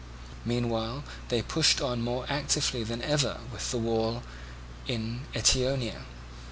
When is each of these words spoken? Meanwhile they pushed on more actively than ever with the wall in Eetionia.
Meanwhile 0.43 1.03
they 1.29 1.43
pushed 1.43 1.79
on 1.79 2.01
more 2.01 2.25
actively 2.27 2.83
than 2.83 3.03
ever 3.03 3.37
with 3.53 3.69
the 3.69 3.77
wall 3.77 4.23
in 4.87 5.27
Eetionia. 5.35 6.01